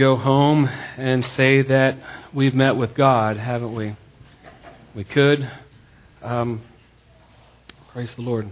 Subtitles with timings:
[0.00, 0.66] go home
[0.96, 1.94] and say that
[2.32, 3.94] we've met with God, haven't we?
[4.94, 5.52] We could.
[6.22, 6.62] Um,
[7.92, 8.50] praise the Lord.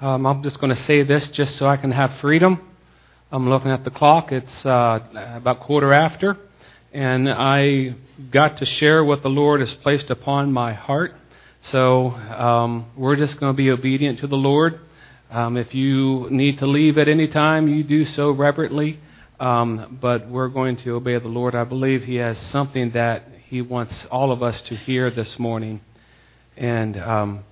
[0.00, 2.60] Um, I'm just going to say this just so I can have freedom.
[3.32, 4.30] I'm looking at the clock.
[4.30, 5.00] It's uh,
[5.34, 6.36] about quarter after.
[6.92, 7.96] And I
[8.30, 11.16] got to share what the Lord has placed upon my heart.
[11.62, 14.78] So um, we're just going to be obedient to the Lord.
[15.30, 19.00] Um, if you need to leave at any time, you do so reverently.
[19.40, 21.54] Um, but we're going to obey the Lord.
[21.54, 25.80] I believe He has something that He wants all of us to hear this morning.
[26.56, 27.44] And um,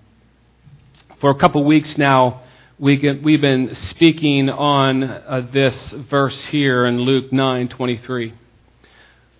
[1.20, 2.42] for a couple weeks now,
[2.78, 8.32] we get, we've been speaking on uh, this verse here in Luke 9:23,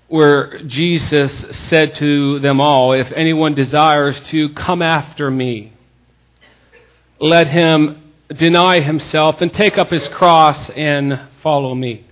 [0.09, 1.33] where Jesus
[1.69, 5.73] said to them all, "If anyone desires to come after me,
[7.21, 8.02] let him
[8.33, 12.07] deny himself and take up his cross and follow me."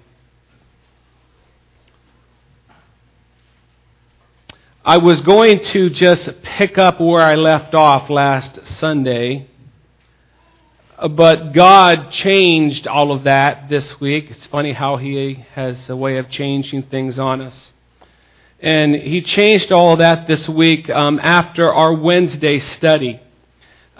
[4.84, 9.46] I was going to just pick up where I left off last Sunday,
[11.10, 14.30] but God changed all of that this week.
[14.30, 17.72] It's funny how He has a way of changing things on us.
[18.58, 23.20] And He changed all that this week um, after our Wednesday study.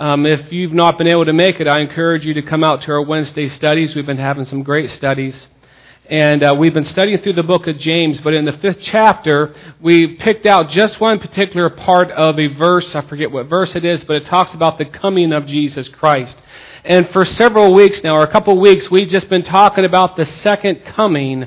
[0.00, 2.80] Um, if you've not been able to make it, I encourage you to come out
[2.82, 3.94] to our Wednesday studies.
[3.94, 5.46] We've been having some great studies.
[6.08, 9.54] And uh, we've been studying through the book of James, but in the fifth chapter,
[9.78, 12.94] we picked out just one particular part of a verse.
[12.94, 16.40] I forget what verse it is, but it talks about the coming of Jesus Christ.
[16.82, 20.16] And for several weeks now, or a couple of weeks, we've just been talking about
[20.16, 21.46] the second coming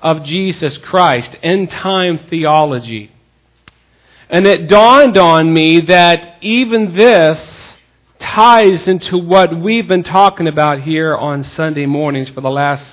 [0.00, 3.12] of Jesus Christ, end time theology.
[4.30, 7.59] And it dawned on me that even this
[8.20, 12.86] ties into what we've been talking about here on Sunday mornings for the last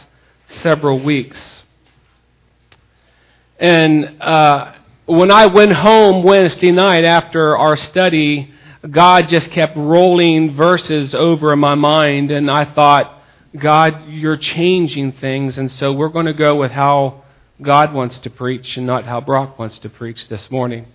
[0.61, 1.37] several weeks.
[3.59, 4.73] And uh,
[5.05, 8.51] when I went home Wednesday night after our study,
[8.89, 13.21] God just kept rolling verses over in my mind, and I thought,
[13.57, 17.23] God, you're changing things, and so we're going to go with how
[17.61, 20.85] God wants to preach and not how Brock wants to preach this morning.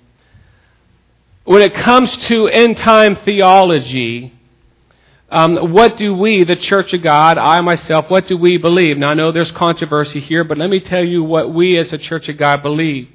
[1.44, 4.32] When it comes to end time theology,
[5.28, 8.96] um, what do we, the Church of God, I myself, what do we believe?
[8.96, 11.98] Now, I know there's controversy here, but let me tell you what we as the
[11.98, 13.08] Church of God believe.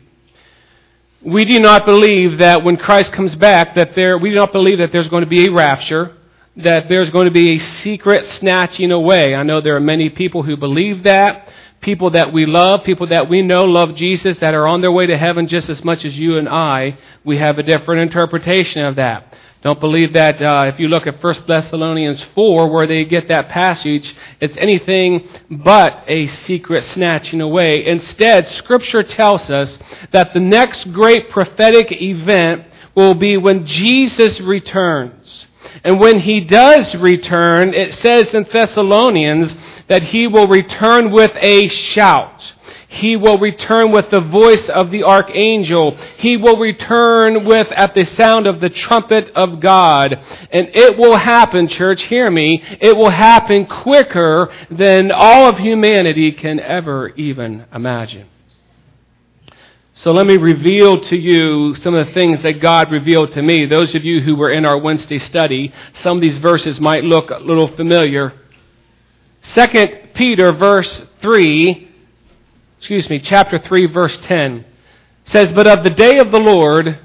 [1.22, 4.80] We do not believe that when Christ comes back, that there, we do not believe
[4.80, 6.18] that there's going to be a rapture,
[6.58, 9.36] that there's going to be a secret snatching away.
[9.36, 11.47] I know there are many people who believe that.
[11.82, 15.06] People that we love, people that we know love Jesus, that are on their way
[15.08, 16.98] to heaven just as much as you and I.
[17.24, 19.34] We have a different interpretation of that.
[19.64, 23.50] Don't believe that uh, if you look at 1 Thessalonians 4, where they get that
[23.50, 27.86] passage, it's anything but a secret snatching away.
[27.86, 29.78] Instead, Scripture tells us
[30.12, 32.66] that the next great prophetic event
[32.96, 35.48] will be when Jesus returns.
[35.84, 39.56] And when he does return, it says in Thessalonians
[39.88, 42.54] that he will return with a shout.
[42.90, 45.98] He will return with the voice of the archangel.
[46.18, 50.14] He will return with at the sound of the trumpet of God.
[50.52, 56.32] And it will happen, church, hear me, it will happen quicker than all of humanity
[56.32, 58.28] can ever even imagine.
[59.94, 63.66] So let me reveal to you some of the things that God revealed to me.
[63.66, 67.32] Those of you who were in our Wednesday study, some of these verses might look
[67.32, 68.32] a little familiar.
[69.54, 71.88] Second Peter verse 3
[72.78, 74.64] excuse me, chapter 3, verse 10
[75.26, 77.00] says, But of the day of the Lord,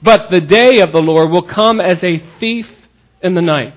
[0.00, 2.68] but the day of the Lord will come as a thief
[3.20, 3.74] in the night,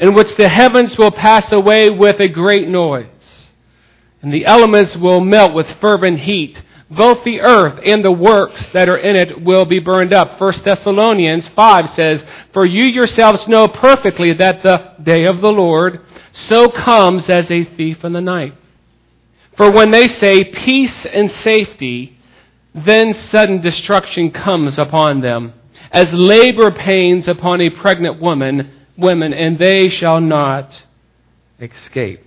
[0.00, 3.06] in which the heavens will pass away with a great noise,
[4.22, 6.62] and the elements will melt with fervent heat.
[6.88, 10.40] Both the earth and the works that are in it will be burned up.
[10.40, 16.05] 1 Thessalonians 5 says, For you yourselves know perfectly that the day of the Lord
[16.48, 18.54] so comes as a thief in the night.
[19.56, 22.18] For when they say peace and safety,
[22.74, 25.54] then sudden destruction comes upon them,
[25.90, 30.82] as labor pains upon a pregnant woman, women, and they shall not
[31.58, 32.22] escape.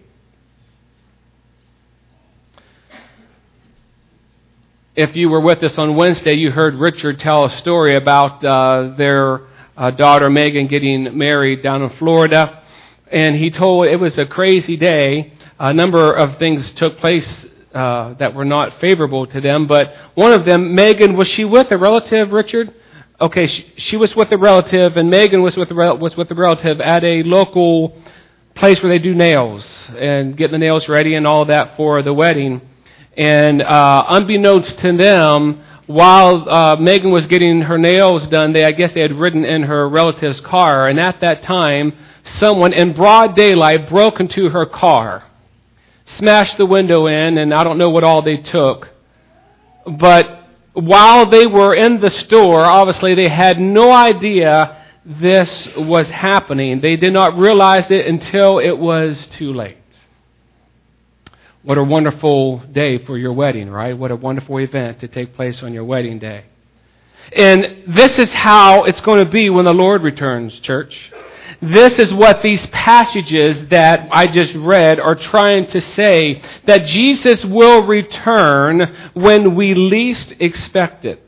[4.96, 8.96] If you were with us on Wednesday, you heard Richard tell a story about uh,
[8.98, 9.42] their
[9.78, 12.59] uh, daughter Megan getting married down in Florida.
[13.12, 18.14] And he told it was a crazy day a number of things took place uh,
[18.16, 21.78] that were not favorable to them, but one of them, Megan, was she with a
[21.78, 22.74] relative, Richard?
[23.22, 26.80] Okay, she, she was with a relative, and Megan was with was with a relative
[26.80, 27.96] at a local
[28.56, 32.14] place where they do nails and get the nails ready and all that for the
[32.14, 32.62] wedding.
[33.18, 38.72] And uh, unbeknownst to them, while uh, Megan was getting her nails done, they I
[38.72, 41.94] guess they had ridden in her relative's car, and at that time,
[42.36, 45.24] someone in broad daylight broke into her car,
[46.18, 48.90] smashed the window in, and I don't know what all they took.
[49.86, 50.44] But
[50.74, 56.82] while they were in the store, obviously they had no idea this was happening.
[56.82, 59.78] They did not realize it until it was too late.
[61.64, 63.98] What a wonderful day for your wedding, right?
[63.98, 66.46] What a wonderful event to take place on your wedding day.
[67.34, 71.12] And this is how it's going to be when the Lord returns, church.
[71.62, 77.44] This is what these passages that I just read are trying to say that Jesus
[77.44, 81.22] will return when we least expect it.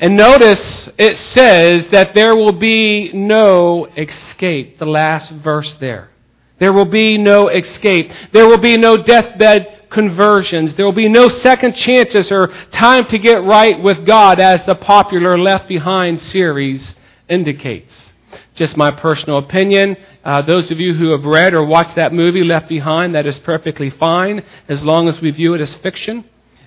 [0.00, 6.10] And notice it says that there will be no escape, the last verse there.
[6.58, 8.12] There will be no escape.
[8.32, 10.74] There will be no deathbed conversions.
[10.74, 14.74] There will be no second chances or time to get right with God, as the
[14.74, 16.94] popular Left Behind series
[17.28, 18.13] indicates.
[18.54, 19.96] Just my personal opinion.
[20.24, 23.36] Uh, those of you who have read or watched that movie, Left Behind, that is
[23.40, 26.24] perfectly fine as long as we view it as fiction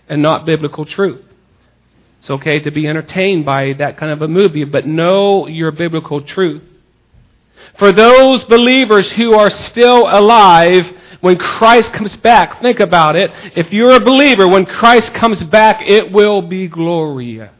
[0.09, 1.23] and not biblical truth.
[2.19, 6.21] It's okay to be entertained by that kind of a movie, but know your biblical
[6.21, 6.63] truth.
[7.79, 13.31] For those believers who are still alive when Christ comes back, think about it.
[13.55, 17.51] If you're a believer, when Christ comes back, it will be glorious.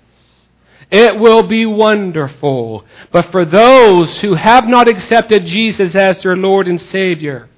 [0.89, 2.85] It will be wonderful.
[3.11, 7.49] But for those who have not accepted Jesus as their Lord and Savior,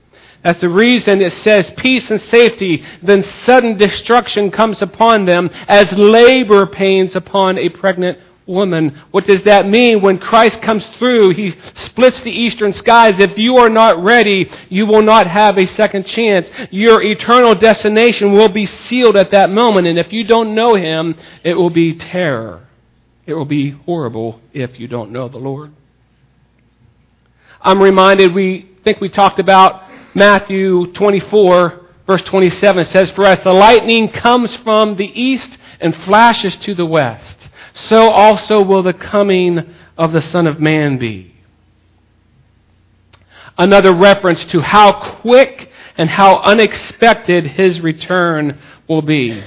[0.43, 5.91] that's the reason it says peace and safety, then sudden destruction comes upon them as
[5.91, 8.17] labor pains upon a pregnant
[8.47, 8.99] woman.
[9.11, 10.01] What does that mean?
[10.01, 13.19] When Christ comes through, he splits the eastern skies.
[13.19, 16.49] If you are not ready, you will not have a second chance.
[16.71, 19.87] Your eternal destination will be sealed at that moment.
[19.87, 22.68] And if you don't know him, it will be terror.
[23.29, 25.71] It will be horrible if you don't know the Lord.
[27.61, 29.83] I'm reminded, we think we talked about
[30.15, 36.55] Matthew 24, verse 27 says, For as the lightning comes from the east and flashes
[36.55, 41.35] to the west, so also will the coming of the Son of Man be.
[43.59, 44.91] Another reference to how
[45.21, 49.43] quick and how unexpected his return will be.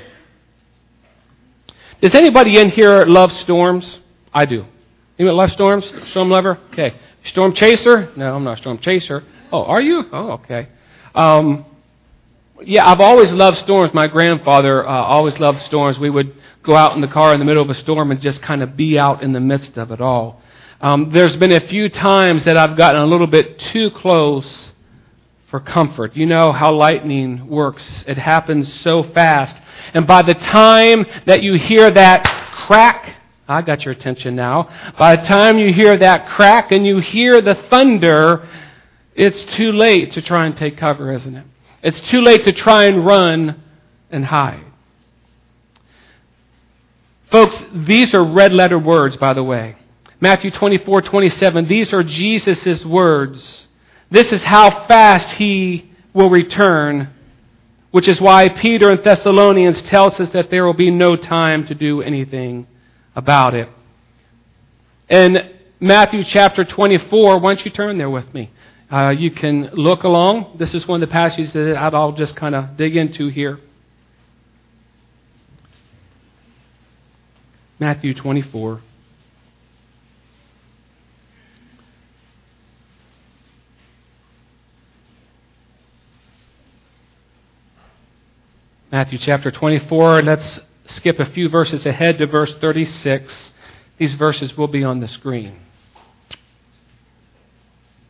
[2.03, 4.01] Does anybody in here love storms?
[4.35, 4.65] I do.
[5.21, 5.87] Anyone love storms?
[6.11, 6.59] Storm lover?
[6.73, 6.97] Okay.
[7.23, 8.11] Storm chaser?
[8.17, 9.23] No, I'm not a storm chaser.
[9.53, 10.05] Oh, are you?
[10.13, 10.67] Oh, okay.
[11.15, 11.65] Um,
[12.65, 13.95] yeah, I've always loved storms.
[13.95, 15.97] My grandfather uh, always loved storms.
[16.01, 16.35] We would
[16.65, 18.77] go out in the car in the middle of a storm and just kind of
[18.77, 20.43] be out in the midst of it all.
[20.81, 24.72] Um, there's been a few times that I've gotten a little bit too close
[25.53, 26.17] for comfort.
[26.17, 28.05] You know how lightning works.
[28.09, 29.55] It happens so fast.
[29.93, 33.17] And by the time that you hear that crack,
[33.47, 34.71] I got your attention now.
[34.99, 38.49] By the time you hear that crack and you hear the thunder,
[39.15, 41.45] it's too late to try and take cover, isn't it?
[41.83, 43.63] It's too late to try and run
[44.11, 44.65] and hide.
[47.31, 49.77] Folks, these are red letter words, by the way.
[50.19, 51.69] Matthew 24, 27.
[51.69, 53.67] These are Jesus' words.
[54.13, 57.09] This is how fast he will return,
[57.93, 61.75] which is why Peter in Thessalonians tells us that there will be no time to
[61.75, 62.67] do anything
[63.17, 63.71] about it.
[65.09, 68.51] In Matthew chapter 24, why don't you turn there with me?
[68.91, 70.57] Uh, you can look along.
[70.59, 73.61] This is one of the passages that I'll just kind of dig into here.
[77.81, 78.83] Matthew 24.
[88.93, 90.21] Matthew chapter 24.
[90.21, 93.53] Let's skip a few verses ahead to verse 36.
[93.97, 95.57] These verses will be on the screen.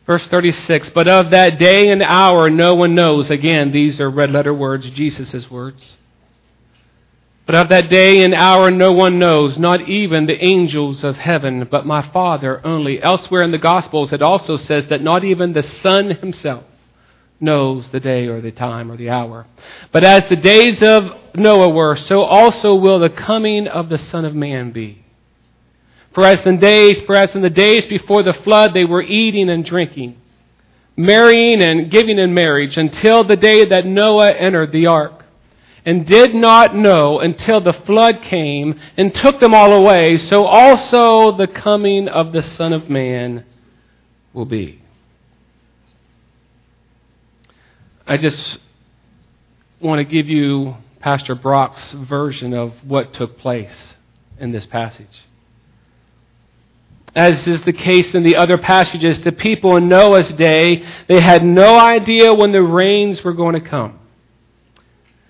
[0.05, 3.31] Verse 36 But of that day and hour no one knows.
[3.31, 5.81] Again, these are red letter words, Jesus' words.
[7.45, 11.65] But of that day and hour no one knows, not even the angels of heaven,
[11.71, 13.01] but my Father only.
[13.01, 16.65] Elsewhere in the Gospels, it also says that not even the Son himself
[17.39, 19.45] knows the day or the time or the hour.
[19.91, 24.25] But as the days of Noah were, so also will the coming of the Son
[24.25, 25.03] of Man be.
[26.13, 29.49] For as in days, for as in the days before the flood, they were eating
[29.49, 30.15] and drinking,
[30.95, 35.23] marrying and giving in marriage, until the day that Noah entered the ark
[35.85, 41.35] and did not know until the flood came and took them all away, so also
[41.35, 43.43] the coming of the Son of Man
[44.33, 44.82] will be.
[48.05, 48.57] I just
[49.79, 53.93] want to give you Pastor Brock's version of what took place
[54.37, 55.23] in this passage.
[57.15, 61.45] As is the case in the other passages, the people in Noah's day, they had
[61.45, 63.99] no idea when the rains were going to come.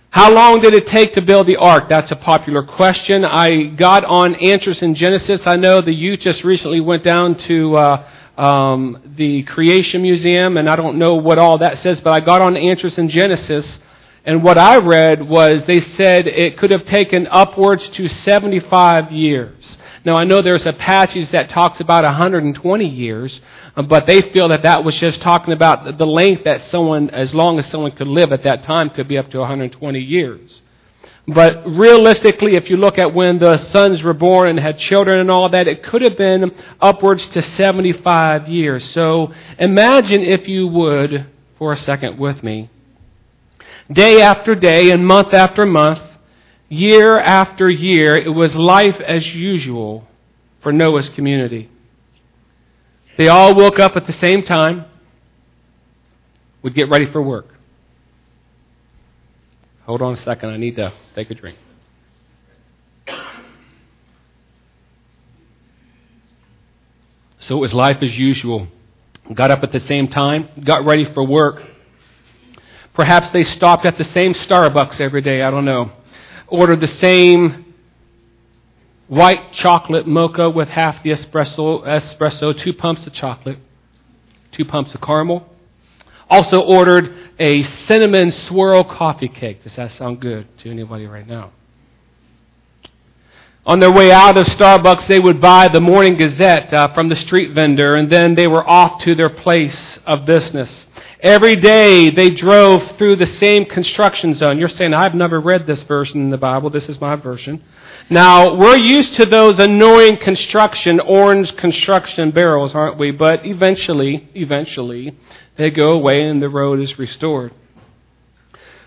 [0.09, 1.89] How long did it take to build the ark?
[1.89, 3.23] That's a popular question.
[3.23, 5.45] I got on answers in Genesis.
[5.45, 10.69] I know the youth just recently went down to uh, um, the Creation Museum, and
[10.69, 13.79] I don't know what all that says, but I got on answers in Genesis,
[14.25, 19.77] and what I read was they said it could have taken upwards to 75 years.
[20.05, 23.39] Now, I know there's a passage that talks about 120 years,
[23.87, 27.59] but they feel that that was just talking about the length that someone, as long
[27.59, 30.61] as someone could live at that time, could be up to 120 years.
[31.27, 35.31] But realistically, if you look at when the sons were born and had children and
[35.31, 36.51] all that, it could have been
[36.81, 38.83] upwards to 75 years.
[38.91, 41.27] So imagine, if you would,
[41.57, 42.69] for a second with me,
[43.89, 46.01] day after day and month after month,
[46.67, 50.05] year after year, it was life as usual
[50.61, 51.69] for Noah's community.
[53.17, 54.85] They all woke up at the same time,
[56.63, 57.52] would get ready for work.
[59.85, 61.57] Hold on a second, I need to take a drink.
[67.39, 68.67] So it was life as usual.
[69.33, 71.61] Got up at the same time, got ready for work.
[72.93, 75.91] Perhaps they stopped at the same Starbucks every day, I don't know
[76.53, 77.73] ordered the same
[79.07, 83.57] white chocolate mocha with half the espresso, espresso, two pumps of chocolate,
[84.51, 85.47] two pumps of caramel.
[86.29, 89.63] Also ordered a cinnamon swirl coffee cake.
[89.63, 91.51] Does that sound good to anybody right now?
[93.65, 97.15] On their way out of Starbucks, they would buy the Morning Gazette uh, from the
[97.15, 100.85] street vendor, and then they were off to their place of business.
[101.21, 104.59] Every day they drove through the same construction zone.
[104.59, 106.69] You're saying, I've never read this version in the Bible.
[106.69, 107.63] This is my version.
[108.09, 113.11] Now, we're used to those annoying construction, orange construction barrels, aren't we?
[113.11, 115.17] But eventually, eventually,
[115.55, 117.53] they go away and the road is restored.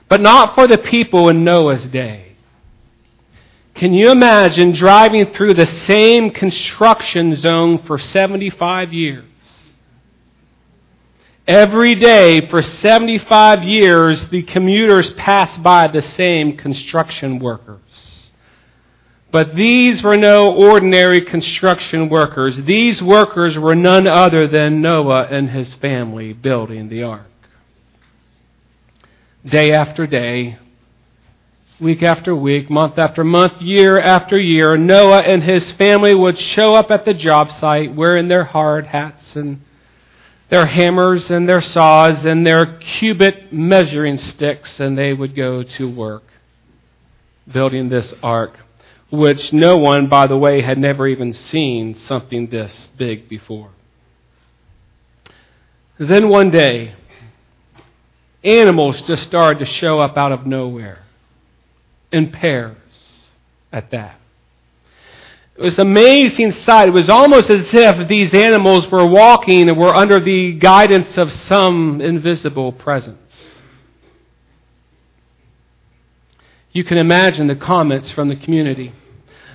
[0.09, 2.37] But not for the people in Noah's day.
[3.75, 9.25] Can you imagine driving through the same construction zone for 75 years?
[11.47, 17.86] Every day for 75 years, the commuters pass by the same construction workers.
[19.37, 22.57] But these were no ordinary construction workers.
[22.57, 27.27] These workers were none other than Noah and his family building the ark.
[29.45, 30.57] Day after day,
[31.79, 36.75] week after week, month after month, year after year, Noah and his family would show
[36.75, 39.61] up at the job site wearing their hard hats and
[40.49, 45.87] their hammers and their saws and their cubit measuring sticks, and they would go to
[45.87, 46.23] work
[47.53, 48.59] building this ark,
[49.11, 53.71] which no one, by the way, had never even seen something this big before.
[55.99, 56.95] Then one day,
[58.45, 61.05] animals just started to show up out of nowhere
[62.13, 62.77] in pairs
[63.73, 64.21] at that.
[65.57, 66.89] It was an amazing sight.
[66.89, 71.33] It was almost as if these animals were walking and were under the guidance of
[71.33, 73.26] some invisible presence.
[76.77, 78.93] You can imagine the comments from the community.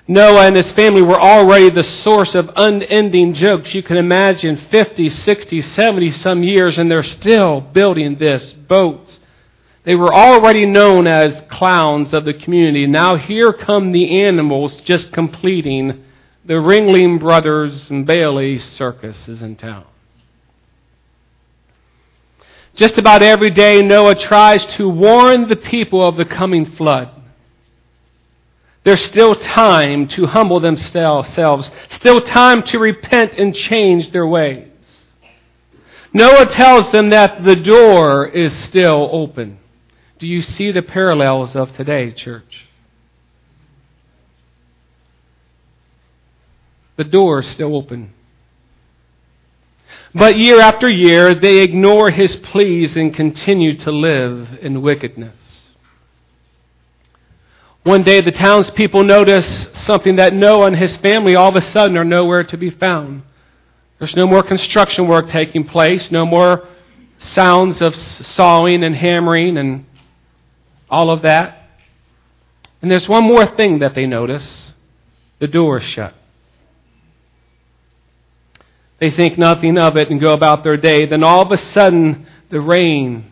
[0.07, 3.73] Noah and his family were already the source of unending jokes.
[3.73, 9.19] You can imagine 50, 60, 70 some years, and they're still building this boat
[9.83, 12.85] they were already known as clowns of the community.
[12.85, 16.03] Now here come the animals just completing
[16.45, 19.85] the Ringling Brothers and Bailey circuses in town.
[22.75, 27.09] Just about every day, Noah tries to warn the people of the coming flood.
[28.83, 34.69] There's still time to humble themselves, still time to repent and change their ways.
[36.13, 39.59] Noah tells them that the door is still open.
[40.19, 42.67] Do you see the parallels of today, church?
[46.97, 48.13] The door is still open.
[50.13, 55.35] But year after year, they ignore his pleas and continue to live in wickedness.
[57.83, 61.97] One day, the townspeople notice something that Noah and his family all of a sudden
[61.97, 63.23] are nowhere to be found.
[63.97, 66.67] There's no more construction work taking place, no more
[67.19, 69.85] sounds of sawing and hammering and
[70.89, 71.69] all of that.
[72.81, 74.73] And there's one more thing that they notice
[75.39, 76.13] the door is shut.
[79.01, 81.07] They think nothing of it and go about their day.
[81.07, 83.31] Then all of a sudden, the rain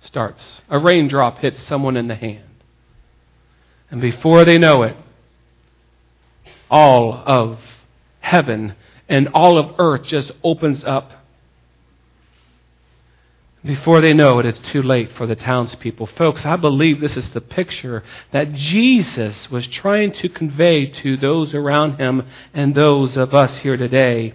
[0.00, 0.62] starts.
[0.70, 2.42] A raindrop hits someone in the hand.
[3.90, 4.96] And before they know it,
[6.70, 7.58] all of
[8.20, 8.74] heaven
[9.06, 11.12] and all of earth just opens up.
[13.66, 16.06] Before they know it, it's too late for the townspeople.
[16.06, 21.52] Folks, I believe this is the picture that Jesus was trying to convey to those
[21.52, 22.22] around him
[22.54, 24.34] and those of us here today.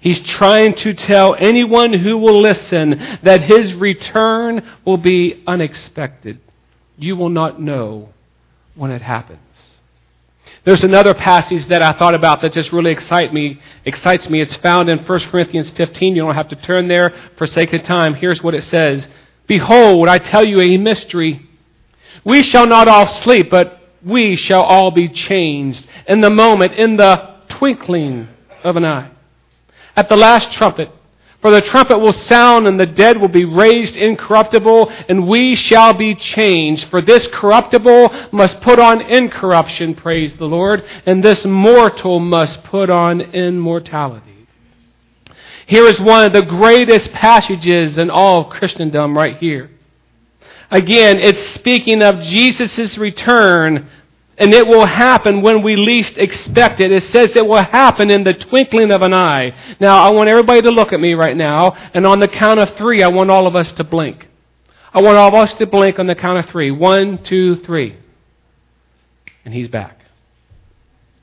[0.00, 6.38] He's trying to tell anyone who will listen that his return will be unexpected.
[6.96, 8.10] You will not know
[8.76, 9.40] when it happens.
[10.64, 14.40] There's another passage that I thought about that just really excite me, excites me.
[14.40, 16.16] It's found in 1 Corinthians 15.
[16.16, 18.14] You don't have to turn there for sake of time.
[18.14, 19.06] Here's what it says.
[19.46, 21.46] Behold, I tell you a mystery.
[22.24, 26.96] We shall not all sleep, but we shall all be changed in the moment, in
[26.96, 28.28] the twinkling
[28.62, 29.10] of an eye.
[29.94, 30.90] At the last trumpet,
[31.44, 35.92] for the trumpet will sound, and the dead will be raised incorruptible, and we shall
[35.92, 36.88] be changed.
[36.88, 42.88] For this corruptible must put on incorruption, praise the Lord, and this mortal must put
[42.88, 44.46] on immortality.
[45.66, 49.70] Here is one of the greatest passages in all Christendom, right here.
[50.70, 53.90] Again, it's speaking of Jesus' return
[54.36, 56.90] and it will happen when we least expect it.
[56.90, 59.54] It says it will happen in the twinkling of an eye.
[59.80, 62.76] Now, I want everybody to look at me right now, and on the count of
[62.76, 64.28] three, I want all of us to blink.
[64.92, 66.70] I want all of us to blink on the count of three.
[66.70, 67.96] One, two, three.
[69.44, 70.00] And he's back.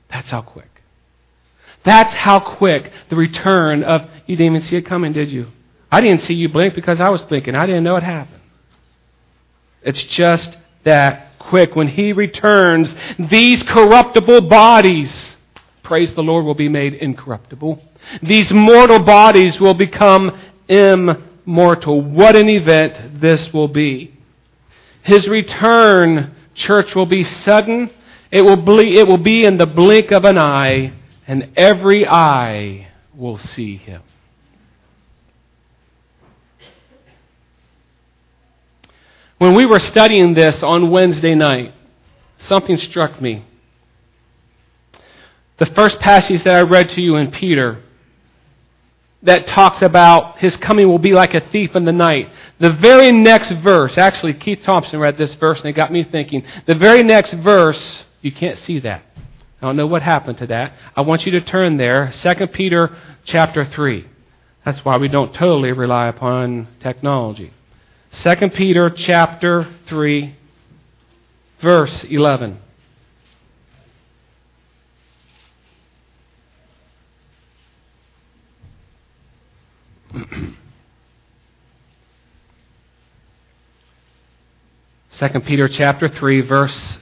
[0.08, 0.68] That's how quick.
[1.84, 4.08] That's how quick the return of.
[4.26, 5.48] You didn't even see it coming, did you?
[5.90, 7.54] I didn't see you blink because I was thinking.
[7.54, 8.40] I didn't know it happened.
[9.82, 11.76] It's just that quick.
[11.76, 15.12] When he returns, these corruptible bodies,
[15.82, 17.82] praise the Lord, will be made incorruptible.
[18.22, 22.00] These mortal bodies will become immortal.
[22.00, 24.16] What an event this will be.
[25.02, 27.90] His return, church, will be sudden.
[28.30, 30.92] It will, be, it will be in the blink of an eye,
[31.26, 34.02] and every eye will see him.
[39.42, 41.74] When we were studying this on Wednesday night,
[42.46, 43.44] something struck me.
[45.58, 47.82] The first passage that I read to you in Peter
[49.24, 52.30] that talks about his coming will be like a thief in the night.
[52.60, 56.44] The very next verse, actually, Keith Thompson read this verse and it got me thinking.
[56.68, 59.02] The very next verse, you can't see that.
[59.60, 60.74] I don't know what happened to that.
[60.94, 64.08] I want you to turn there, 2 Peter chapter 3.
[64.64, 67.52] That's why we don't totally rely upon technology.
[68.20, 70.36] 2 Peter chapter 3
[71.60, 72.58] verse 11.
[85.10, 86.98] Second Peter chapter 3 verse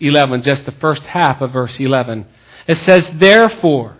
[0.00, 2.26] 11, just the first half of verse 11.
[2.66, 3.96] It says, Therefore,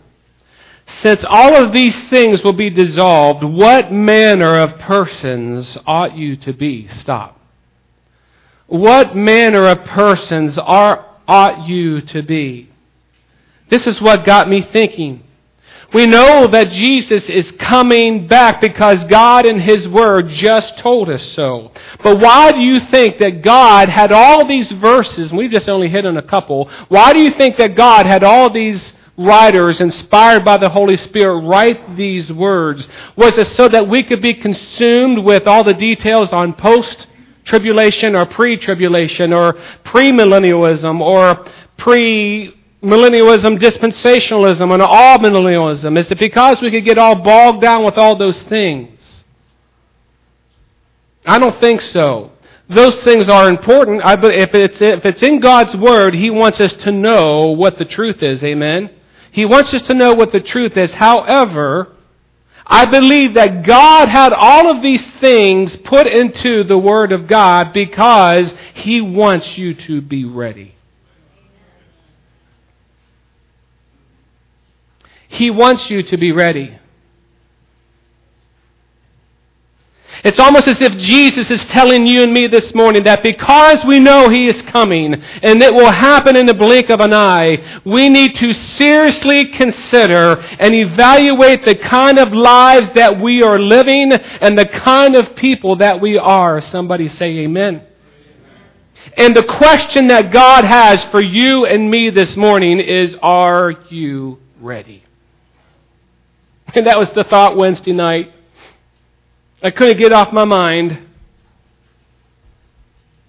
[1.01, 6.53] since all of these things will be dissolved, what manner of persons ought you to
[6.53, 6.89] be?
[6.89, 7.39] Stop.
[8.67, 12.71] What manner of persons are, ought you to be?
[13.69, 15.25] This is what got me thinking.
[15.93, 21.23] We know that Jesus is coming back because God in His Word just told us
[21.33, 21.71] so.
[22.03, 25.89] But why do you think that God had all these verses, and we've just only
[25.89, 30.45] hit on a couple, why do you think that God had all these writers inspired
[30.45, 32.89] by the Holy Spirit write these words?
[33.17, 37.07] Was it so that we could be consumed with all the details on post
[37.45, 41.47] tribulation or pre tribulation or premillennialism or
[41.77, 45.99] pre millennialism, dispensationalism, and amillennialism?
[45.99, 48.99] Is it because we could get all bogged down with all those things?
[51.25, 52.33] I don't think so.
[52.69, 54.03] Those things are important.
[54.05, 58.23] If it's, if it's in God's Word, He wants us to know what the truth
[58.23, 58.43] is.
[58.43, 58.91] Amen?
[59.33, 60.93] He wants us to know what the truth is.
[60.93, 61.89] However,
[62.67, 67.73] I believe that God had all of these things put into the Word of God
[67.73, 70.75] because He wants you to be ready.
[75.29, 76.79] He wants you to be ready.
[80.25, 83.99] It's almost as if Jesus is telling you and me this morning that because we
[83.99, 88.09] know He is coming and it will happen in the blink of an eye, we
[88.09, 94.57] need to seriously consider and evaluate the kind of lives that we are living and
[94.57, 96.61] the kind of people that we are.
[96.61, 97.83] Somebody say amen.
[99.17, 104.39] And the question that God has for you and me this morning is, are you
[104.61, 105.03] ready?
[106.75, 108.33] And that was the thought Wednesday night.
[109.63, 110.99] I couldn't get off my mind.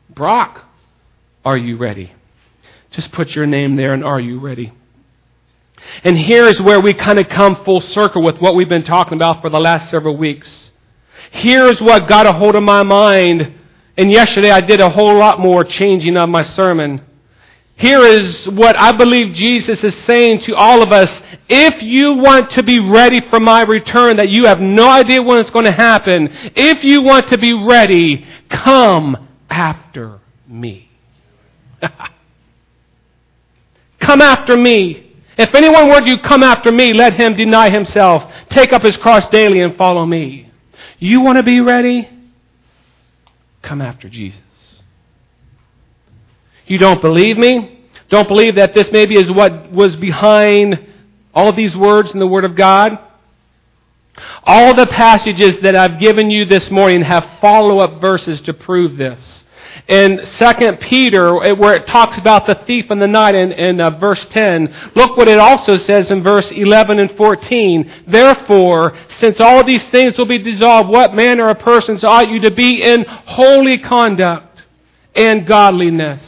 [0.09, 0.63] Brock,
[1.45, 2.11] are you ready?
[2.89, 4.73] Just put your name there and are you ready?
[6.03, 9.41] And here's where we kind of come full circle with what we've been talking about
[9.41, 10.71] for the last several weeks.
[11.31, 13.53] Here's what got a hold of my mind.
[13.97, 17.01] And yesterday I did a whole lot more changing of my sermon.
[17.75, 21.21] Here is what I believe Jesus is saying to all of us.
[21.49, 25.39] If you want to be ready for my return, that you have no idea when
[25.39, 30.89] it's going to happen, if you want to be ready, come after me.
[33.99, 35.11] come after me.
[35.37, 39.27] If anyone were to come after me, let him deny himself, take up his cross
[39.29, 40.51] daily, and follow me.
[40.99, 42.07] You want to be ready?
[43.63, 44.42] Come after Jesus.
[46.65, 47.85] You don't believe me?
[48.09, 50.87] Don't believe that this maybe is what was behind
[51.33, 52.99] all of these words in the Word of God?
[54.43, 58.97] All the passages that I've given you this morning have follow up verses to prove
[58.97, 59.43] this
[59.87, 63.89] in 2 Peter, where it talks about the thief in the night in, in uh,
[63.91, 67.91] verse 10, look what it also says in verse 11 and 14.
[68.07, 72.51] Therefore, since all these things will be dissolved, what manner of persons ought you to
[72.51, 74.63] be in holy conduct
[75.15, 76.21] and godliness?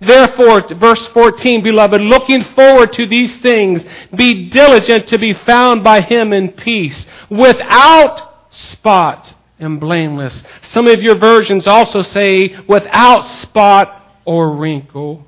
[0.00, 3.84] Therefore, verse 14, beloved, looking forward to these things,
[4.14, 10.44] be diligent to be found by him in peace, without spot and blameless.
[10.68, 15.24] Some of your versions also say without spot or wrinkle.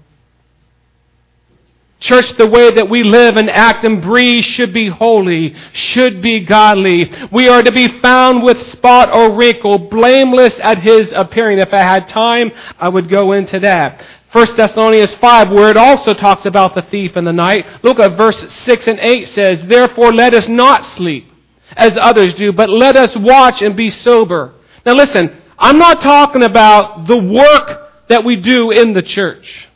[1.98, 6.40] Church, the way that we live and act and breathe should be holy, should be
[6.40, 7.12] godly.
[7.30, 11.58] We are to be found with spot or wrinkle, blameless at His appearing.
[11.58, 14.02] If I had time, I would go into that.
[14.32, 17.66] 1 Thessalonians 5, where it also talks about the thief in the night.
[17.82, 21.32] Look at verse 6 and 8 says, Therefore let us not sleep
[21.76, 24.54] as others do, but let us watch and be sober.
[24.86, 29.68] Now listen, I'm not talking about the work that we do in the church.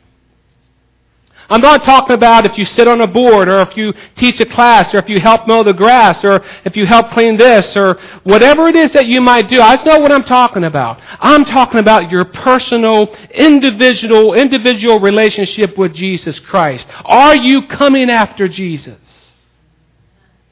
[1.49, 4.45] I'm not talking about if you sit on a board or if you teach a
[4.45, 7.99] class or if you help mow the grass or if you help clean this or
[8.23, 9.61] whatever it is that you might do.
[9.61, 10.99] I know what I'm talking about.
[11.19, 16.87] I'm talking about your personal, individual, individual relationship with Jesus Christ.
[17.03, 18.97] Are you coming after Jesus?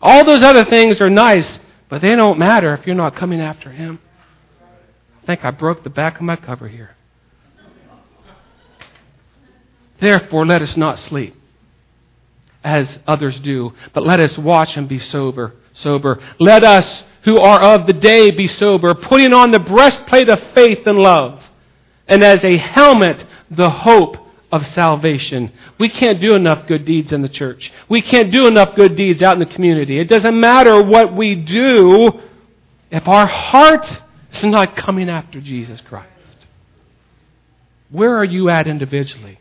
[0.01, 3.71] All those other things are nice, but they don't matter if you're not coming after
[3.71, 3.99] Him.
[5.23, 6.95] I think I broke the back of my cover here.
[10.03, 11.35] Therefore, let us not sleep
[12.63, 15.53] as others do, but let us watch and be sober.
[15.73, 16.21] Sober.
[16.39, 20.85] Let us who are of the day be sober, putting on the breastplate of faith
[20.85, 21.41] and love,
[22.07, 24.17] and as a helmet, the hope
[24.51, 25.51] of salvation.
[25.79, 27.71] We can't do enough good deeds in the church.
[27.89, 29.99] We can't do enough good deeds out in the community.
[29.99, 32.21] It doesn't matter what we do
[32.91, 33.87] if our heart
[34.33, 36.09] is not coming after Jesus Christ.
[37.89, 39.39] Where are you at individually?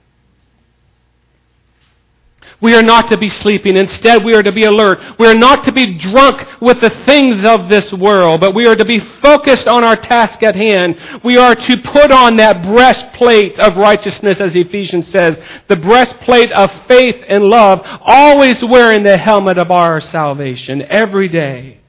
[2.63, 3.77] We are not to be sleeping.
[3.77, 5.01] Instead, we are to be alert.
[5.19, 8.77] We are not to be drunk with the things of this world, but we are
[8.77, 10.97] to be focused on our task at hand.
[11.25, 16.71] We are to put on that breastplate of righteousness, as Ephesians says, the breastplate of
[16.87, 21.81] faith and love, always wearing the helmet of our salvation every day.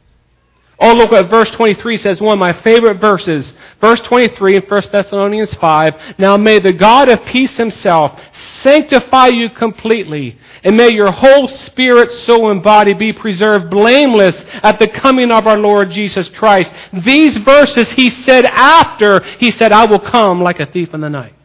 [0.80, 3.54] Oh, look what verse 23 says, one of my favorite verses.
[3.80, 6.18] Verse 23 in 1 Thessalonians 5.
[6.18, 8.20] Now may the God of peace himself
[8.64, 14.80] sanctify you completely, and may your whole spirit, soul, and body be preserved blameless at
[14.80, 16.74] the coming of our Lord Jesus Christ.
[16.92, 21.10] These verses he said after he said, I will come like a thief in the
[21.10, 21.36] night.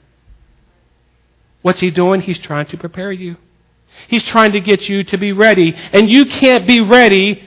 [1.62, 2.20] What's he doing?
[2.20, 3.36] He's trying to prepare you.
[4.06, 5.74] He's trying to get you to be ready.
[5.74, 7.42] And you can't be ready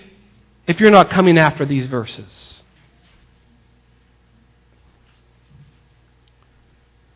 [0.68, 2.51] if you're not coming after these verses.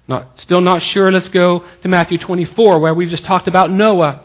[0.08, 1.12] Not, still not sure.
[1.12, 4.24] Let's go to Matthew 24, where we've just talked about Noah.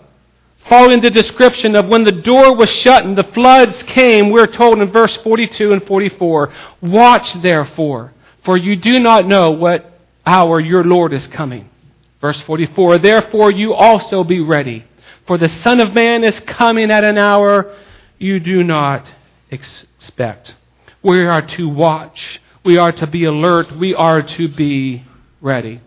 [0.68, 4.78] Following the description of when the door was shut and the floods came, we're told
[4.78, 8.12] in verse 42 and 44 Watch therefore,
[8.44, 11.70] for you do not know what hour your Lord is coming.
[12.20, 14.84] Verse 44 Therefore you also be ready,
[15.26, 17.74] for the Son of Man is coming at an hour
[18.18, 19.10] you do not
[19.50, 20.54] expect.
[21.02, 22.38] We are to watch.
[22.62, 23.74] We are to be alert.
[23.78, 25.04] We are to be
[25.40, 25.80] ready.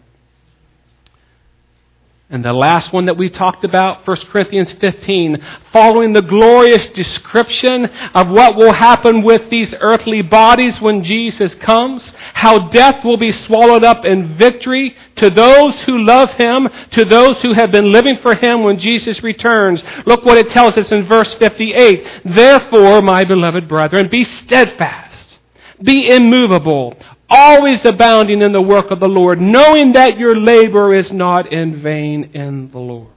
[2.33, 5.37] And the last one that we talked about, 1 Corinthians 15,
[5.71, 12.11] following the glorious description of what will happen with these earthly bodies when Jesus comes,
[12.33, 17.39] how death will be swallowed up in victory to those who love Him, to those
[17.43, 19.83] who have been living for Him when Jesus returns.
[20.07, 22.07] Look what it tells us in verse 58.
[22.25, 25.37] Therefore, my beloved brethren, be steadfast,
[25.83, 26.97] be immovable,
[27.33, 31.81] always abounding in the work of the Lord, knowing that your labor is not in
[31.81, 33.07] vain in the Lord.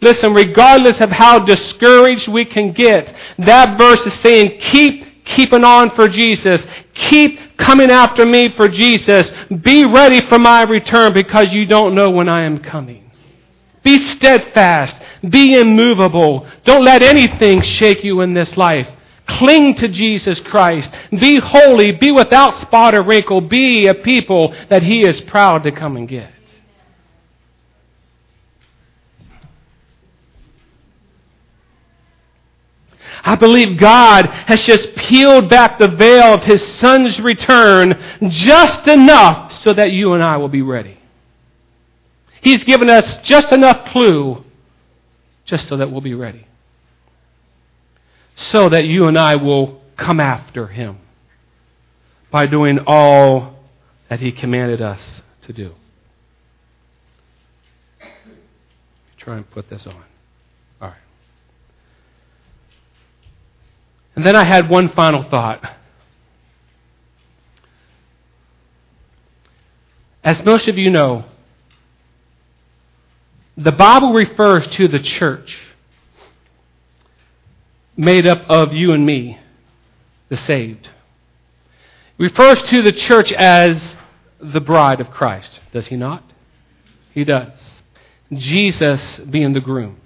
[0.00, 5.94] Listen, regardless of how discouraged we can get, that verse is saying, keep keeping on
[5.94, 6.64] for Jesus.
[6.94, 9.30] Keep coming after me for Jesus.
[9.62, 13.10] Be ready for my return because you don't know when I am coming.
[13.82, 14.96] Be steadfast.
[15.28, 16.46] Be immovable.
[16.64, 18.88] Don't let anything shake you in this life.
[19.26, 20.90] Cling to Jesus Christ.
[21.10, 21.92] Be holy.
[21.92, 23.40] Be without spot or wrinkle.
[23.40, 26.32] Be a people that He is proud to come and get.
[33.24, 39.52] I believe God has just peeled back the veil of His Son's return just enough
[39.62, 40.98] so that you and I will be ready.
[42.40, 44.44] He's given us just enough clue
[45.44, 46.46] just so that we'll be ready.
[48.36, 50.98] So that you and I will come after Him
[52.30, 53.54] by doing all
[54.08, 55.00] that He commanded us
[55.42, 55.74] to do.
[59.18, 60.04] Try and put this on.
[60.80, 60.96] All right.
[64.16, 65.76] And then I had one final thought.
[70.24, 71.24] As most of you know,
[73.56, 75.56] the Bible refers to the church
[77.96, 79.38] made up of you and me,
[80.28, 80.88] the saved.
[82.18, 83.96] It refers to the church as
[84.40, 86.32] the bride of Christ, does he not?
[87.12, 87.52] He does.
[88.32, 89.98] Jesus being the groom.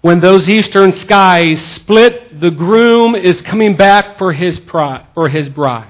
[0.00, 5.88] When those eastern skies split, the groom is coming back for his, for his bride.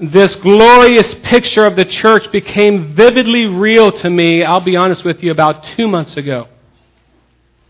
[0.00, 5.22] This glorious picture of the church became vividly real to me, I'll be honest with
[5.22, 6.48] you, about two months ago.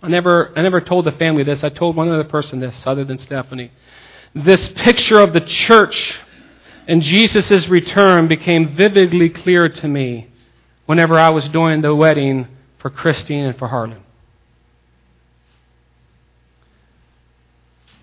[0.05, 1.65] I never, I never told the family this.
[1.65, 3.73] I told one other person this other than Stephanie.
[4.35, 6.15] This picture of the church
[6.87, 10.29] and Jesus' return became vividly clear to me
[10.85, 14.03] whenever I was doing the wedding for Christine and for Harlan.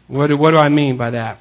[0.07, 1.39] What do, what do I mean by that?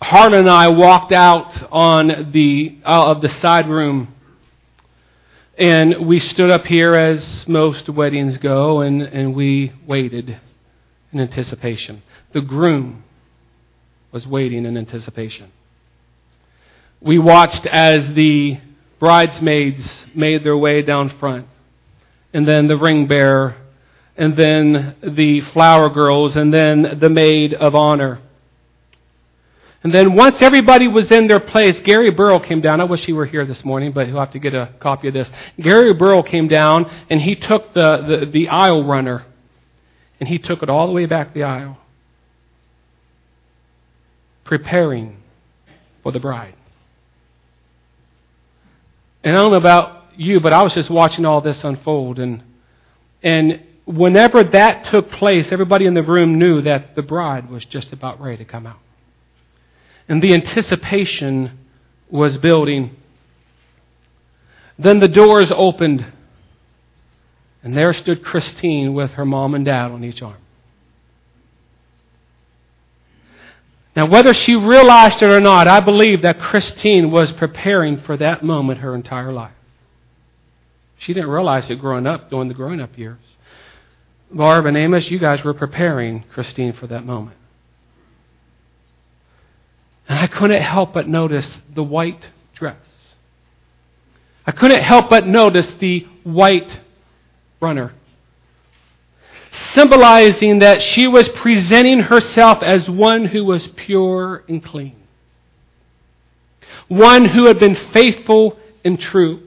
[0.00, 4.14] Harlan and I walked out on the uh, of the side room,
[5.60, 10.40] and we stood up here as most weddings go, and, and we waited
[11.12, 12.02] in anticipation.
[12.32, 13.04] The groom
[14.10, 15.52] was waiting in anticipation.
[17.00, 18.58] We watched as the
[18.98, 21.46] bridesmaids made their way down front,
[22.32, 23.56] and then the ring bearer
[24.16, 28.20] and then the flower girls, and then the maid of honor.
[29.82, 32.80] And then once everybody was in their place, Gary Burrow came down.
[32.80, 35.14] I wish he were here this morning, but he'll have to get a copy of
[35.14, 35.30] this.
[35.58, 39.24] Gary Burrow came down and he took the, the, the aisle runner
[40.20, 41.78] and he took it all the way back the aisle,
[44.44, 45.16] preparing
[46.02, 46.54] for the bride.
[49.24, 52.42] And I don't know about you, but I was just watching all this unfold and
[53.22, 57.92] and whenever that took place, everybody in the room knew that the bride was just
[57.92, 58.78] about ready to come out.
[60.10, 61.56] And the anticipation
[62.10, 62.96] was building.
[64.76, 66.04] Then the doors opened,
[67.62, 70.38] and there stood Christine with her mom and dad on each arm.
[73.94, 78.42] Now, whether she realized it or not, I believe that Christine was preparing for that
[78.42, 79.52] moment her entire life.
[80.98, 83.20] She didn't realize it growing up, during the growing up years.
[84.32, 87.36] Barb and Amos, you guys were preparing Christine for that moment.
[90.10, 92.74] And I couldn't help but notice the white dress.
[94.44, 96.80] I couldn't help but notice the white
[97.60, 97.92] runner,
[99.72, 104.96] symbolizing that she was presenting herself as one who was pure and clean,
[106.88, 109.44] one who had been faithful and true,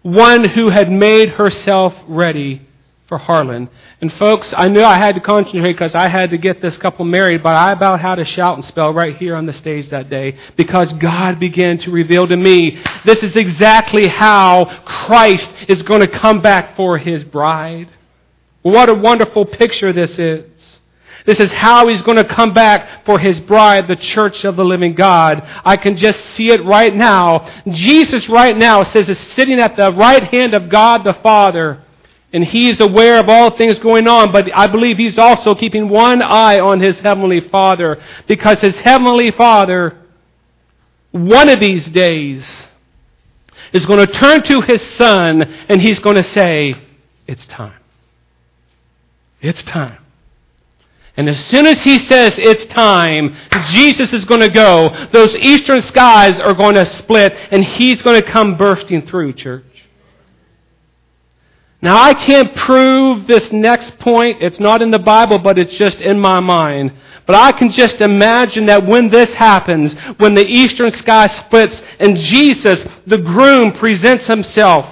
[0.00, 2.62] one who had made herself ready
[3.12, 3.68] for Harlan.
[4.00, 7.04] And folks, I knew I had to concentrate because I had to get this couple
[7.04, 10.08] married, but I about had to shout and spell right here on the stage that
[10.08, 16.00] day because God began to reveal to me this is exactly how Christ is going
[16.00, 17.90] to come back for his bride.
[18.62, 20.80] What a wonderful picture this is.
[21.26, 24.64] This is how he's going to come back for his bride, the church of the
[24.64, 25.46] living God.
[25.66, 27.62] I can just see it right now.
[27.68, 31.84] Jesus right now says is sitting at the right hand of God the Father
[32.32, 36.22] and he's aware of all things going on, but I believe he's also keeping one
[36.22, 39.98] eye on his heavenly Father because his heavenly Father,
[41.10, 42.46] one of these days,
[43.72, 46.74] is going to turn to his son and he's going to say,
[47.26, 47.80] It's time.
[49.40, 49.98] It's time.
[51.16, 55.82] And as soon as he says it's time, Jesus is going to go, those eastern
[55.82, 59.64] skies are going to split, and he's going to come bursting through, church.
[61.82, 64.40] Now, I can't prove this next point.
[64.40, 66.92] It's not in the Bible, but it's just in my mind.
[67.26, 72.16] But I can just imagine that when this happens, when the eastern sky splits and
[72.16, 74.86] Jesus, the groom, presents himself,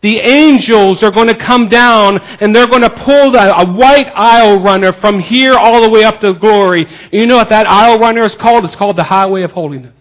[0.00, 4.08] the angels are going to come down and they're going to pull the, a white
[4.08, 6.84] aisle runner from here all the way up to glory.
[6.84, 8.64] And you know what that aisle runner is called?
[8.64, 9.94] It's called the highway of holiness.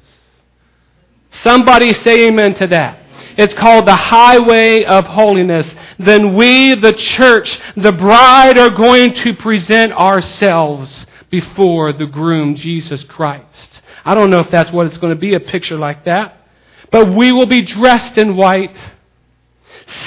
[1.43, 2.99] Somebody say amen to that.
[3.38, 5.67] It's called the highway of holiness.
[5.99, 13.04] Then we, the church, the bride, are going to present ourselves before the groom, Jesus
[13.04, 13.82] Christ.
[14.04, 16.47] I don't know if that's what it's going to be, a picture like that.
[16.91, 18.77] But we will be dressed in white,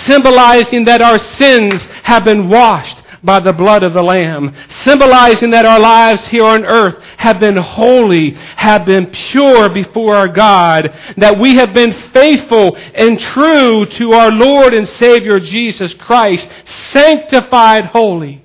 [0.04, 5.64] symbolizing that our sins have been washed by the blood of the Lamb, symbolizing that
[5.64, 11.38] our lives here on earth have been holy, have been pure before our God, that
[11.38, 16.48] we have been faithful and true to our Lord and Savior Jesus Christ,
[16.92, 18.44] sanctified holy.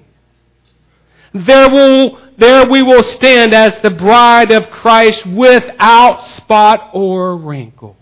[1.34, 7.98] There will there we will stand as the bride of Christ without spot or wrinkle.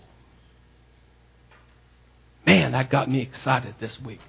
[2.46, 4.20] Man, that got me excited this week.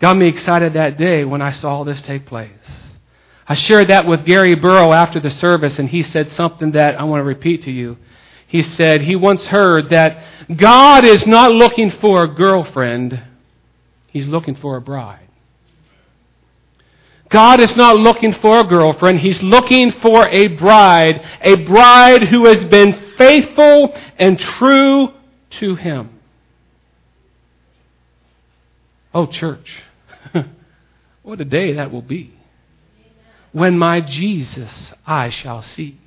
[0.00, 2.50] Got me excited that day when I saw this take place.
[3.48, 7.04] I shared that with Gary Burrow after the service, and he said something that I
[7.04, 7.96] want to repeat to you.
[8.48, 10.22] He said he once heard that
[10.54, 13.22] God is not looking for a girlfriend,
[14.08, 15.28] He's looking for a bride.
[17.28, 22.46] God is not looking for a girlfriend, He's looking for a bride, a bride who
[22.46, 25.12] has been faithful and true
[25.50, 26.10] to Him.
[29.12, 29.82] Oh, church,
[31.26, 32.32] what a day that will be.
[33.50, 35.98] When my Jesus I shall see.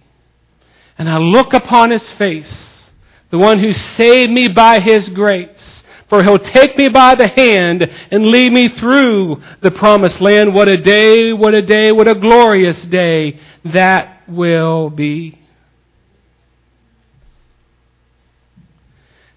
[0.98, 2.88] And I look upon His face,
[3.30, 7.88] the one who saved me by His grace for he'll take me by the hand
[8.10, 10.56] and lead me through the promised land.
[10.56, 15.40] What a day, what a day, what a glorious day that will be.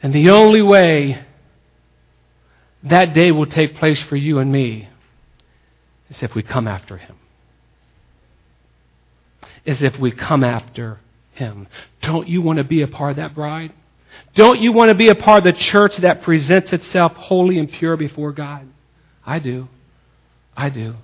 [0.02, 1.26] And the only way
[2.84, 4.88] that day will take place for you and me
[6.12, 7.16] is if we come after him.
[9.64, 11.00] Is if we come after
[11.32, 11.66] him.
[12.02, 13.72] Don't you want to be a part of that bride?
[14.34, 17.72] Don't you want to be a part of the church that presents itself holy and
[17.72, 18.68] pure before God?
[19.24, 19.68] I do.
[20.54, 20.96] I do.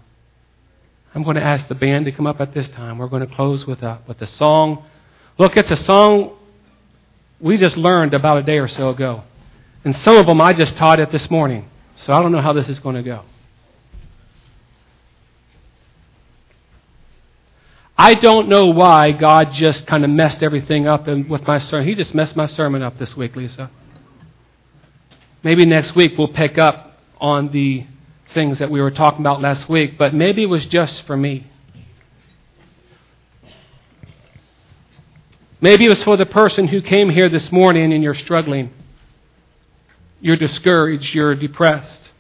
[1.14, 2.99] I'm going to ask the band to come up at this time.
[2.99, 4.85] We're going to close with a, with a song.
[5.38, 6.37] Look, it's a song
[7.40, 9.23] we just learned about a day or so ago.
[9.85, 11.71] And some of them I just taught it this morning.
[11.94, 13.23] So I don't know how this is going to go.
[18.00, 21.88] I don't know why God just kind of messed everything up and with my sermon.
[21.88, 23.72] He just messed my sermon up this week, Lisa.
[25.42, 27.87] Maybe next week we'll pick up on the
[28.34, 31.48] things that we were talking about last week, but maybe it was just for me.
[35.61, 38.70] Maybe it was for the person who came here this morning and you're struggling.
[40.20, 41.12] You're discouraged.
[41.14, 42.11] You're depressed.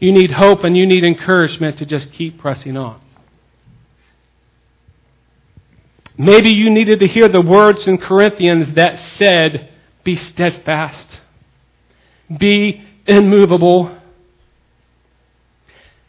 [0.00, 3.00] You need hope and you need encouragement to just keep pressing on.
[6.18, 9.70] Maybe you needed to hear the words in Corinthians that said,
[10.02, 11.20] Be steadfast,
[12.36, 13.94] be immovable.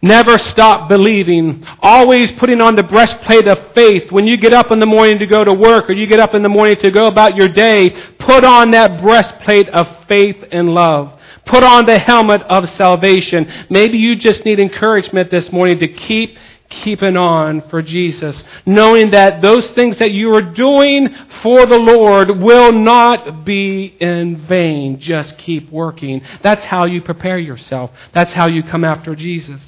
[0.02, 1.66] Never stop believing.
[1.82, 4.12] Always putting on the breastplate of faith.
[4.14, 6.34] When you get up in the morning to go to work or you get up
[6.34, 10.70] in the morning to go about your day, put on that breastplate of faith and
[10.70, 11.20] love.
[11.46, 13.52] Put on the helmet of salvation.
[13.70, 16.38] Maybe you just need encouragement this morning to keep
[16.70, 22.40] keeping on for Jesus, knowing that those things that you are doing for the Lord
[22.40, 25.00] will not be in vain.
[25.00, 26.22] Just keep working.
[26.44, 27.92] That's how you prepare yourself.
[28.14, 29.62] That's how you come after Jesus.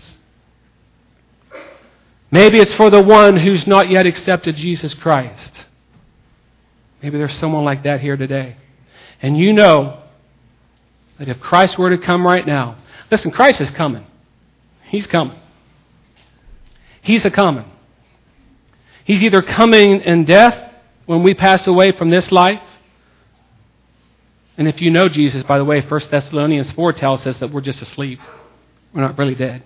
[2.29, 5.65] Maybe it's for the one who's not yet accepted Jesus Christ.
[7.01, 8.55] Maybe there's someone like that here today.
[9.21, 10.01] And you know
[11.19, 12.77] that if Christ were to come right now,
[13.09, 14.05] listen, Christ is coming.
[14.85, 15.37] He's coming.
[17.01, 17.65] He's a coming.
[19.05, 20.73] He's either coming in death
[21.05, 22.61] when we pass away from this life.
[24.57, 27.61] And if you know Jesus, by the way, 1 Thessalonians 4 tells us that we're
[27.61, 28.19] just asleep.
[28.93, 29.63] We're not really dead.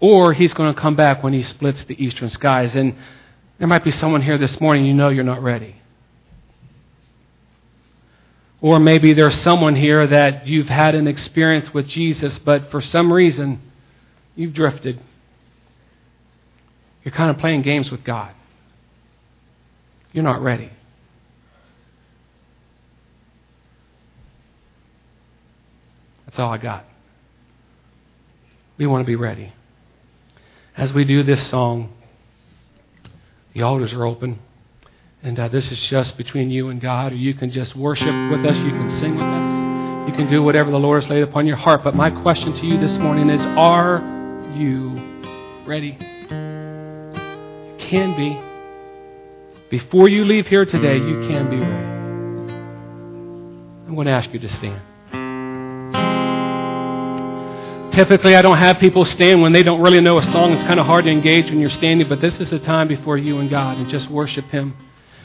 [0.00, 2.76] Or he's going to come back when he splits the eastern skies.
[2.76, 2.94] And
[3.58, 5.76] there might be someone here this morning, you know you're not ready.
[8.60, 13.12] Or maybe there's someone here that you've had an experience with Jesus, but for some
[13.12, 13.60] reason,
[14.36, 15.00] you've drifted.
[17.04, 18.32] You're kind of playing games with God.
[20.12, 20.70] You're not ready.
[26.24, 26.84] That's all I got.
[28.78, 29.52] We want to be ready.
[30.76, 31.92] As we do this song,
[33.52, 34.40] the altars are open.
[35.22, 38.44] And uh, this is just between you and God, or you can just worship with
[38.44, 41.46] us, you can sing with us, you can do whatever the Lord has laid upon
[41.46, 41.82] your heart.
[41.82, 43.98] But my question to you this morning is Are
[44.54, 46.13] you ready?
[47.88, 48.40] Can be.
[49.70, 51.94] Before you leave here today, you can be ready.
[53.86, 54.80] I'm going to ask you to stand.
[57.92, 60.52] Typically, I don't have people stand when they don't really know a song.
[60.52, 63.18] It's kind of hard to engage when you're standing, but this is a time before
[63.18, 64.74] you and God and just worship Him.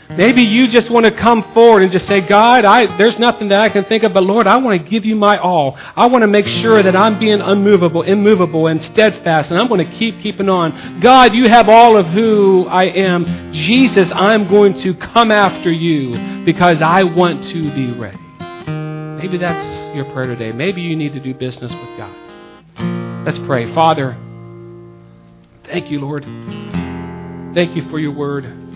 [0.10, 3.60] Maybe you just want to come forward and just say, God, I, there's nothing that
[3.60, 5.78] I can think of, but Lord, I want to give you my all.
[5.95, 9.86] I want to make sure that I'm being unmovable, immovable, and steadfast, and I'm going
[9.88, 10.99] to keep keeping on.
[10.99, 13.53] God, you have all of who I am.
[13.53, 18.18] Jesus, I'm going to come after you because I want to be ready.
[19.22, 20.51] Maybe that's your prayer today.
[20.51, 23.26] Maybe you need to do business with God.
[23.26, 23.72] Let's pray.
[23.76, 24.18] Father,
[25.66, 26.24] thank you, Lord.
[27.53, 28.68] Thank you for your word.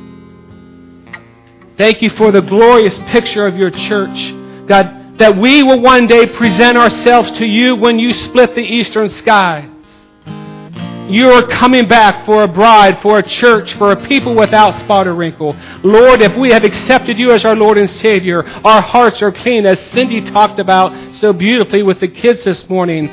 [1.78, 4.34] Thank you for the glorious picture of your church.
[4.68, 9.10] God, that we will one day present ourselves to you when you split the eastern
[9.10, 9.70] skies.
[11.10, 15.08] You are coming back for a bride, for a church, for a people without spot
[15.08, 15.56] or wrinkle.
[15.84, 19.66] Lord, if we have accepted you as our Lord and Savior, our hearts are clean,
[19.66, 23.10] as Cindy talked about so beautifully with the kids this morning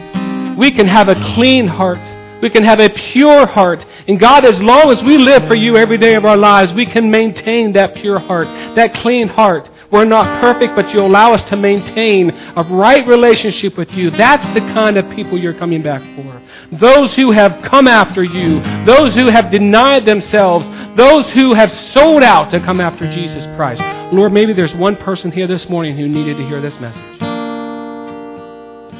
[0.60, 1.98] we can have a clean heart.
[2.42, 3.84] We can have a pure heart.
[4.08, 6.86] And God, as long as we live for you every day of our lives, we
[6.86, 9.68] can maintain that pure heart, that clean heart.
[9.90, 14.10] We're not perfect, but you allow us to maintain a right relationship with you.
[14.10, 16.42] That's the kind of people you're coming back for.
[16.78, 20.64] Those who have come after you, those who have denied themselves,
[20.96, 23.82] those who have sold out to come after Jesus Christ.
[24.14, 27.18] Lord, maybe there's one person here this morning who needed to hear this message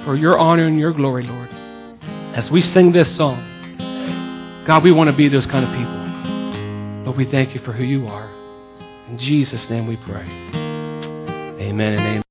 [0.04, 1.59] for your honor and your glory, Lord.
[2.34, 7.04] As we sing this song, God, we want to be those kind of people.
[7.04, 8.30] But we thank you for who you are.
[9.08, 10.26] In Jesus' name we pray.
[11.60, 12.22] Amen and amen.